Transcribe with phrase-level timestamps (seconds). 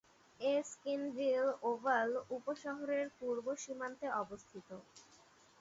[0.39, 4.69] Erskineville Oval উপশহরের পূর্ব সীমান্তে অবস্থিত।